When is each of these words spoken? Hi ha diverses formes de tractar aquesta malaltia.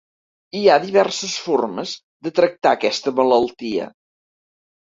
Hi 0.59 0.61
ha 0.67 0.77
diverses 0.85 1.35
formes 1.49 1.93
de 2.29 2.33
tractar 2.39 2.73
aquesta 2.79 3.15
malaltia. 3.21 3.91